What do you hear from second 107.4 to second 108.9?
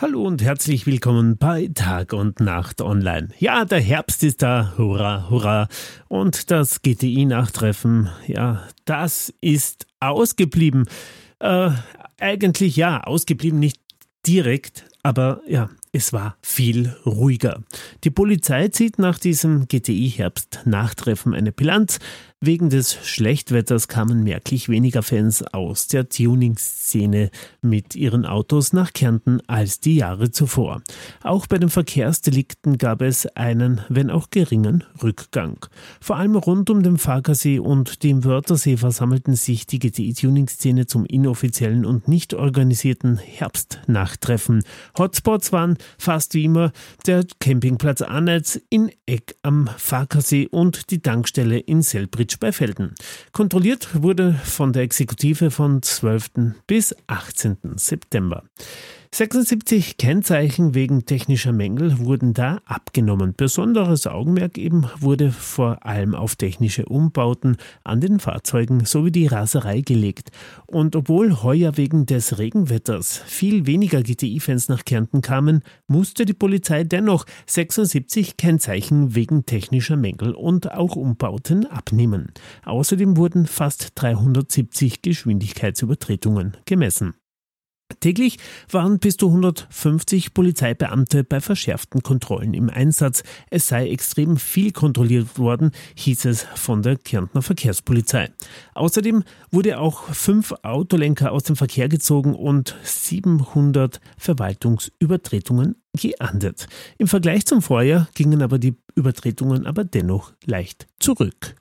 zum Vorjahr gingen aber die